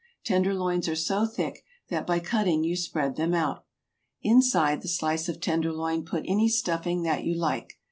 [0.23, 3.65] Tenderloins are so thick that by cutting you spread them out.
[4.23, 7.73] Inside the slice of tenderloin put any stuffing that you like.